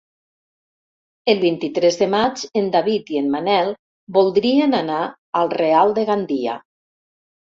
El 1.33 1.41
vint-i-tres 1.41 1.99
de 1.99 2.07
maig 2.13 2.45
en 2.61 2.71
David 2.75 3.11
i 3.15 3.19
en 3.19 3.27
Manel 3.33 3.69
voldrien 4.15 4.73
anar 4.79 5.03
al 5.43 5.53
Real 5.55 5.95
de 5.99 6.07
Gandia. 6.09 6.57